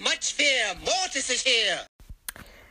[0.00, 0.76] much fear.
[0.84, 1.80] Mortis is here.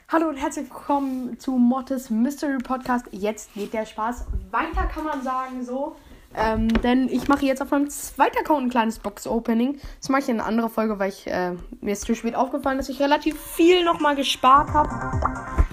[0.09, 3.05] Hallo und herzlich willkommen zu Mortis Mystery Podcast.
[3.11, 5.97] Jetzt geht der Spaß weiter, kann man sagen, so.
[6.33, 9.79] Ähm, denn ich mache jetzt auf meinem zweiten Account ein kleines Box-Opening.
[9.99, 12.77] Das mache ich in einer anderen Folge, weil ich, äh, mir ist zu spät aufgefallen,
[12.77, 14.89] dass ich relativ viel nochmal gespart habe.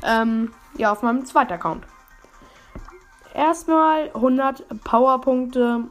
[0.03, 1.87] Ähm, ja, auf meinem zweiten Account.
[3.33, 5.85] Erstmal 100 Powerpunkte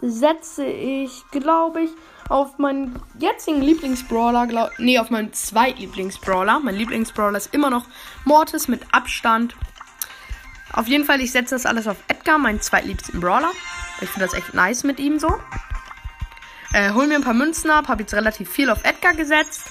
[0.00, 1.90] setze ich, glaube ich,
[2.32, 6.60] auf meinen jetzigen Lieblingsbrawler, glaub, nee, auf meinen Zweitlieblingsbrawler.
[6.60, 7.84] Mein Lieblingsbrawler ist immer noch
[8.24, 9.54] Mortis mit Abstand.
[10.72, 13.50] Auf jeden Fall, ich setze das alles auf Edgar, meinen zweitliebsten Brawler.
[14.00, 15.28] Ich finde das echt nice mit ihm so.
[16.72, 19.64] Äh, hol mir ein paar Münzen ab, habe jetzt relativ viel auf Edgar gesetzt.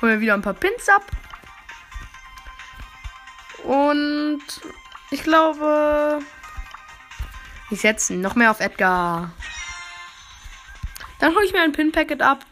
[0.00, 1.04] Hol mir wieder ein paar Pins ab.
[3.64, 4.42] Und
[5.10, 6.20] ich glaube,
[7.70, 9.32] ich setze noch mehr auf Edgar.
[11.20, 12.44] Dann hole ich mir ein Pin-Packet ab.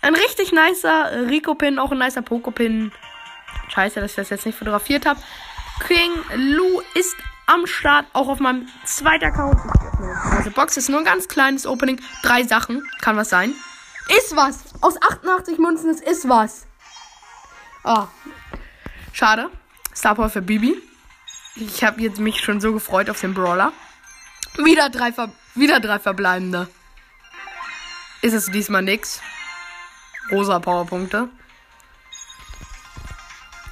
[0.00, 2.92] Ein richtig nicer Rico-Pin, auch ein nicer Poco-Pin.
[3.68, 5.20] Scheiße, dass ich das jetzt nicht fotografiert habe.
[5.86, 9.58] King Lu ist am Start, auch auf meinem zweiten Account.
[10.30, 12.00] Also Box ist nur ein ganz kleines Opening.
[12.22, 13.54] Drei Sachen, kann was sein.
[14.16, 14.64] Ist was!
[14.80, 16.66] Aus 88 Münzen, es ist was!
[17.84, 18.08] Ah,
[19.12, 19.50] schade.
[19.94, 20.80] Star Power für Bibi.
[21.56, 23.72] Ich habe jetzt mich schon so gefreut auf den Brawler.
[24.56, 26.68] Wieder drei, Ver wieder drei verbleibende.
[28.20, 29.20] Ist es diesmal nix.
[30.30, 31.28] Rosa Powerpunkte.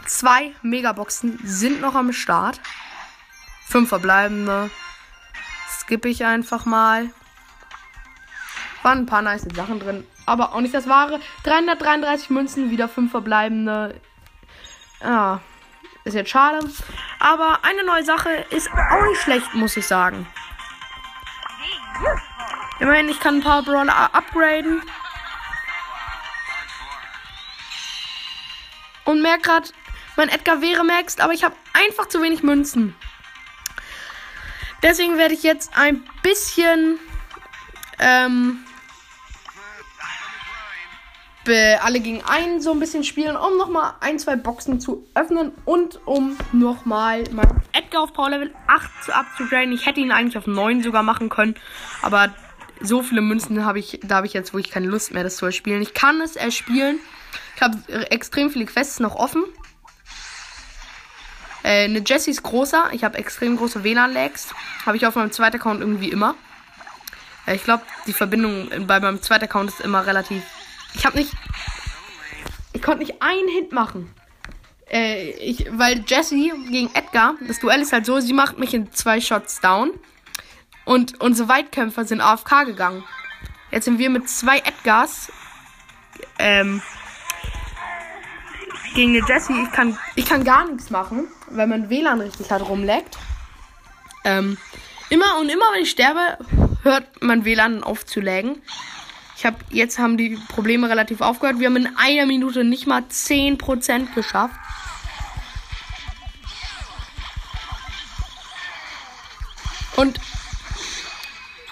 [0.07, 2.61] Zwei Megaboxen sind noch am Start.
[3.67, 4.71] Fünf verbleibende.
[5.69, 7.11] Skippe ich einfach mal.
[8.83, 10.07] Waren ein paar nice Sachen drin.
[10.27, 11.21] Aber auch nicht das wahre.
[11.43, 14.01] 333 Münzen, wieder fünf verbleibende.
[15.03, 15.41] Ja.
[16.05, 16.61] Ist jetzt schade.
[17.19, 20.27] Aber eine neue Sache ist auch nicht schlecht, muss ich sagen.
[22.79, 24.83] Immerhin, ich kann ein paar Brawler upgraden.
[29.05, 29.69] Und merke gerade,
[30.17, 32.95] mein Edgar wäre maxed, aber ich habe einfach zu wenig Münzen.
[34.83, 36.99] Deswegen werde ich jetzt ein bisschen
[37.99, 38.65] ähm,
[41.49, 46.01] alle gegen einen so ein bisschen spielen, um nochmal ein, zwei Boxen zu öffnen und
[46.07, 49.73] um nochmal mein Edgar auf Power Level 8 zu upgraden.
[49.73, 51.55] Ich hätte ihn eigentlich auf 9 sogar machen können,
[52.03, 52.35] aber
[52.81, 55.47] so viele Münzen habe ich, da habe ich jetzt wirklich keine Lust mehr, das zu
[55.47, 55.83] erspielen.
[55.83, 56.99] Ich kann es erspielen.
[57.55, 57.79] Ich habe
[58.11, 59.45] extrem viele Quests noch offen.
[61.63, 62.91] Äh, eine Jessie ist großer.
[62.93, 64.55] Ich habe extrem große WLAN-Lags.
[64.85, 66.35] Habe ich auf meinem zweiten Account irgendwie immer.
[67.47, 70.43] Äh, ich glaube, die Verbindung bei meinem zweiten Account ist immer relativ
[70.97, 71.33] ich habe nicht.
[72.73, 74.11] Ich konnte nicht einen Hit machen.
[74.91, 78.93] Äh, ich, weil Jessie gegen Edgar, das Duell ist halt so, sie macht mich in
[78.93, 79.91] zwei Shots down.
[80.85, 83.05] Und unsere Weitkämpfer sind AFK gegangen.
[83.71, 85.33] Jetzt sind wir mit zwei Edgars
[86.39, 86.81] ähm,
[88.95, 89.65] gegen eine Jessie.
[89.65, 93.19] Ich kann, ich kann gar nichts machen, weil mein WLAN richtig halt rumleckt.
[94.25, 94.57] Ähm,
[95.11, 96.39] immer und immer, wenn ich sterbe,
[96.83, 98.63] hört mein WLAN auf zu laggen.
[99.37, 101.59] Ich habe jetzt haben die Probleme relativ aufgehört.
[101.59, 104.55] Wir haben in einer Minute nicht mal 10% geschafft.
[109.97, 110.19] Und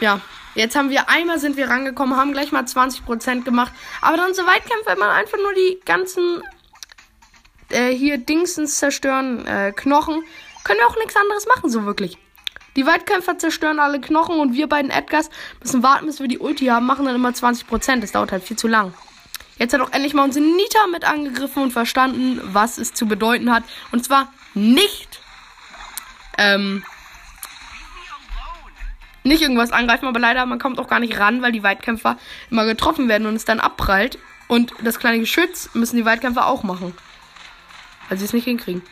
[0.01, 0.21] ja,
[0.55, 3.73] jetzt haben wir einmal sind wir rangekommen, haben gleich mal 20% gemacht.
[4.03, 6.43] Aber dann so Weitkämpfe, wenn man einfach nur die ganzen
[7.71, 10.23] äh, hier Dingsens zerstören, äh, Knochen,
[10.65, 12.19] können wir auch nichts anderes machen, so wirklich.
[12.77, 15.31] Die Weitkämpfer zerstören alle Knochen und wir beiden Edgars
[15.63, 18.01] müssen warten, bis wir die Ulti haben, machen dann immer 20%.
[18.01, 18.93] Das dauert halt viel zu lang.
[19.59, 23.53] Jetzt hat auch endlich mal unsere Nita mit angegriffen und verstanden, was es zu bedeuten
[23.53, 23.63] hat.
[23.93, 25.21] Und zwar nicht,
[26.39, 26.85] ähm,
[29.23, 32.19] nicht irgendwas angreifen, aber leider, man kommt auch gar nicht ran, weil die Weitkämpfer
[32.51, 34.19] immer getroffen werden und es dann abprallt.
[34.49, 36.93] Und das kleine Geschütz müssen die Weitkämpfer auch machen.
[38.09, 38.83] Weil sie es nicht hinkriegen.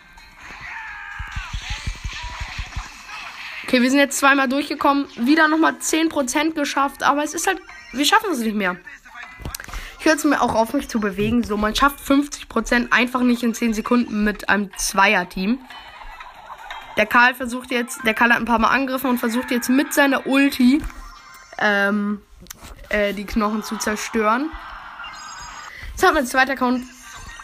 [3.72, 5.06] Okay, wir sind jetzt zweimal durchgekommen.
[5.16, 7.03] Wieder nochmal 10% geschafft.
[7.03, 7.59] Aber es ist halt.
[7.93, 8.76] Wir schaffen es nicht mehr.
[9.99, 11.43] Ich höre es mir auch auf, mich zu bewegen.
[11.43, 15.58] So, man schafft 50% einfach nicht in 10 Sekunden mit einem Zweier-Team.
[16.99, 18.00] Der Karl versucht jetzt.
[18.05, 20.82] Der Karl hat ein paar Mal angegriffen und versucht jetzt mit seiner Ulti
[21.56, 22.20] ähm,
[22.91, 24.50] äh, die Knochen zu zerstören.
[25.93, 26.85] Jetzt hat mein zweiter Account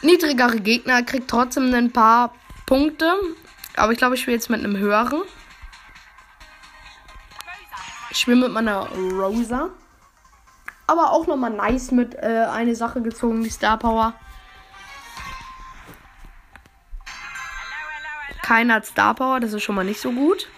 [0.02, 2.34] niedrigere Gegner, kriegt trotzdem ein paar
[2.66, 3.14] Punkte.
[3.76, 5.22] Aber ich glaube, ich spiele jetzt mit einem höheren.
[8.10, 9.70] Ich spiele mit meiner Rosa.
[10.86, 14.14] Aber auch nochmal nice mit äh, eine Sache gezogen, die Star Power.
[18.42, 20.48] Keiner hat Star Power, das ist schon mal nicht so gut.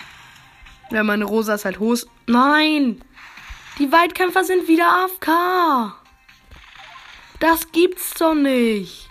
[0.90, 1.98] Ja, meine Rosa ist halt hoch.
[2.26, 3.02] Nein!
[3.78, 5.96] Die Weitkämpfer sind wieder AFK.
[7.40, 9.09] Das gibt's doch nicht.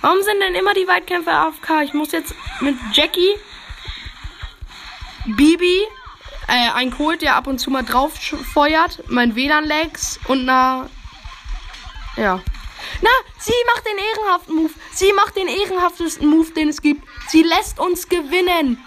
[0.00, 1.82] Warum sind denn immer die Weitkämpfer AFK?
[1.82, 3.34] Ich muss jetzt mit Jackie,
[5.26, 5.82] Bibi,
[6.48, 8.14] äh, ein Colt, der ab und zu mal drauf
[8.52, 10.88] feuert, mein WLAN-Legs und na.
[12.16, 12.40] Ja.
[13.02, 14.72] Na, sie macht den ehrenhaften Move.
[14.92, 17.06] Sie macht den ehrenhaftesten Move, den es gibt.
[17.28, 18.82] Sie lässt uns gewinnen.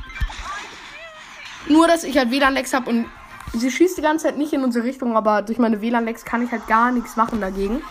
[1.67, 3.09] Nur, dass ich halt WLAN-Legs habe und
[3.53, 6.51] sie schießt die ganze Zeit nicht in unsere Richtung, aber durch meine WLAN-Legs kann ich
[6.51, 7.83] halt gar nichts machen dagegen.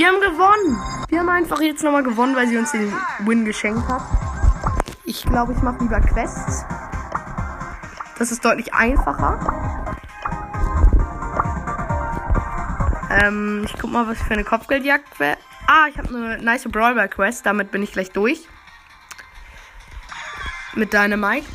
[0.00, 0.82] Wir haben gewonnen.
[1.10, 4.00] Wir haben einfach jetzt nochmal gewonnen, weil sie uns den Win geschenkt hat.
[5.04, 6.64] Ich glaube, ich mache lieber Quests.
[8.18, 9.38] Das ist deutlich einfacher.
[13.10, 15.06] Ähm, ich guck mal, was für eine Kopfgeldjagd.
[15.66, 17.44] Ah, ich habe eine nice Brawler Quest.
[17.44, 18.48] Damit bin ich gleich durch.
[20.74, 21.46] Mit Dynamite.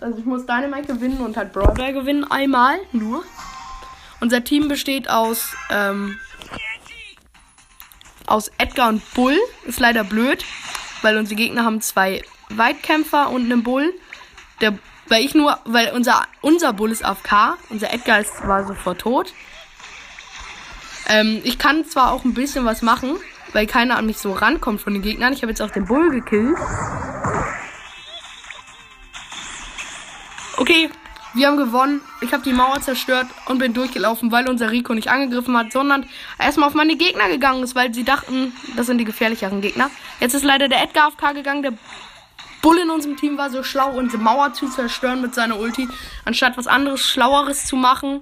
[0.00, 2.28] Also ich muss Dynamite gewinnen und halt Brawler gewinnen.
[2.28, 3.22] Einmal nur.
[4.18, 6.18] Unser Team besteht aus ähm,
[8.26, 9.38] aus Edgar und Bull.
[9.64, 10.44] Ist leider blöd,
[11.02, 13.92] weil unsere Gegner haben zwei Weitkämpfer und einen Bull.
[14.60, 14.78] Der,
[15.08, 19.32] weil ich nur, weil unser, unser Bull ist AFK, unser Edgar ist, war sofort tot.
[21.08, 23.16] Ähm, ich kann zwar auch ein bisschen was machen,
[23.52, 25.32] weil keiner an mich so rankommt von den Gegnern.
[25.32, 26.56] Ich habe jetzt auch den Bull gekillt.
[30.56, 30.90] Okay,
[31.34, 32.00] wir haben gewonnen.
[32.20, 36.06] Ich habe die Mauer zerstört und bin durchgelaufen, weil unser Rico nicht angegriffen hat, sondern
[36.38, 39.90] erstmal auf meine Gegner gegangen ist, weil sie dachten, das sind die gefährlicheren Gegner.
[40.20, 41.62] Jetzt ist leider der Edgar auf K gegangen.
[41.62, 41.72] Der
[42.60, 45.88] Bull in unserem Team war so schlau, unsere Mauer zu zerstören mit seiner Ulti,
[46.24, 48.20] anstatt was anderes, Schlaueres zu machen.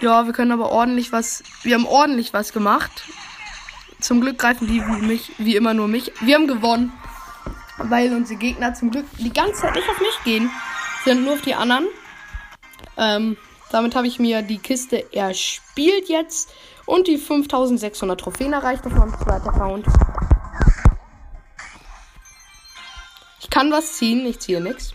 [0.00, 1.42] Ja, wir können aber ordentlich was.
[1.62, 3.04] Wir haben ordentlich was gemacht.
[3.98, 6.12] Zum Glück greifen die wie mich, wie immer nur mich.
[6.20, 6.92] Wir haben gewonnen
[7.78, 10.50] weil unsere Gegner zum Glück die ganze Zeit nicht auf mich gehen,
[11.04, 11.86] sind nur auf die anderen.
[12.96, 13.36] Ähm,
[13.70, 16.50] damit habe ich mir die Kiste erspielt jetzt
[16.86, 19.86] und die 5600 Trophäen erreicht auf meinem zweiten Account.
[23.40, 24.94] Ich kann was ziehen, ich ziehe nichts.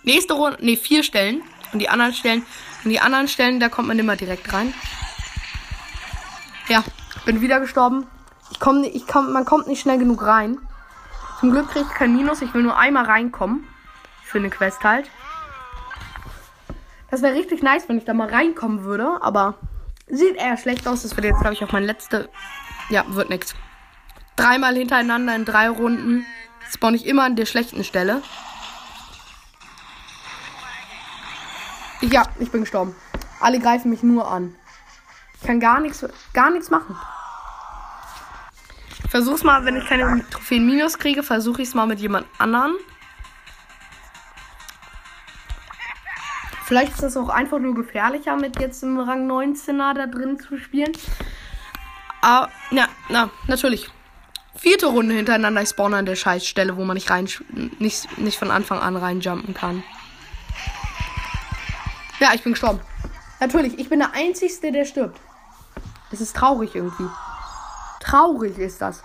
[0.04, 1.42] Nächste Runde, ne, vier Stellen.
[1.74, 2.46] Und die anderen Stellen,
[2.84, 4.74] und die anderen Stellen, da kommt man immer direkt rein.
[6.70, 6.84] Ja,
[7.26, 8.08] bin wieder gestorben.
[8.52, 10.58] Ich komme, ich komm, man kommt nicht schnell genug rein.
[11.40, 12.42] Zum Glück kriege ich kein Minus.
[12.42, 13.68] Ich will nur einmal reinkommen.
[14.24, 15.10] Für eine Quest halt.
[17.12, 19.22] Das wäre richtig nice, wenn ich da mal reinkommen würde.
[19.22, 19.56] Aber
[20.08, 21.04] Sieht eher schlecht aus.
[21.04, 22.30] Das wird jetzt, glaube ich, auch mein letzte.
[22.90, 23.56] Ja, wird nichts.
[24.36, 26.26] Dreimal hintereinander in drei Runden
[26.72, 28.22] spawn ich immer an der schlechten Stelle.
[32.02, 32.96] Ja, ich bin gestorben.
[33.40, 34.56] Alle greifen mich nur an.
[35.40, 36.96] Ich kann gar nichts, gar nichts machen.
[39.04, 42.28] Ich versuch's mal, wenn ich keine Trophäen minus kriege, versuche ich es mal mit jemand
[42.38, 42.76] anderen.
[46.68, 50.58] Vielleicht ist das auch einfach nur gefährlicher, mit jetzt im Rang 19er da drin zu
[50.58, 50.92] spielen.
[52.22, 53.90] Aber, ja, na, natürlich.
[54.54, 57.30] Vierte Runde hintereinander, ich spawn an der Scheißstelle, wo man nicht rein,
[57.80, 59.82] nicht, nicht von Anfang an reinjumpen kann.
[62.20, 62.82] Ja, ich bin gestorben.
[63.40, 65.22] Natürlich, ich bin der Einzige, der stirbt.
[66.12, 67.08] Das ist traurig irgendwie.
[68.02, 69.04] Traurig ist das.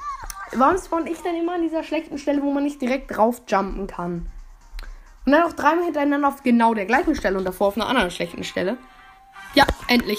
[0.50, 3.86] Warum spawn ich denn immer an dieser schlechten Stelle, wo man nicht direkt drauf jumpen
[3.86, 4.31] kann?
[5.24, 8.10] Und dann auch dreimal hintereinander auf genau der gleichen Stelle und davor auf einer anderen
[8.10, 8.76] schlechten Stelle.
[9.54, 10.18] Ja, endlich.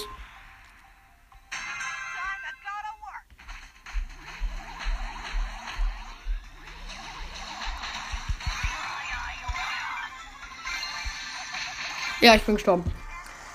[12.21, 12.85] Ja, ich bin gestorben.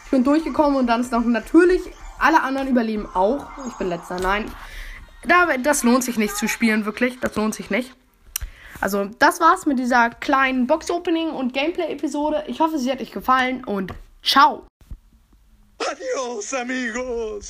[0.05, 1.81] Ich bin durchgekommen und dann ist noch natürlich
[2.19, 3.47] alle anderen überleben auch.
[3.67, 4.21] Ich bin letzter.
[4.21, 4.45] Nein.
[5.63, 7.19] Das lohnt sich nicht zu spielen, wirklich.
[7.21, 7.95] Das lohnt sich nicht.
[8.81, 12.45] Also, das war's mit dieser kleinen Box-Opening und Gameplay-Episode.
[12.47, 13.93] Ich hoffe, sie hat euch gefallen und
[14.23, 14.67] ciao!
[15.81, 17.47] Adios, amigos!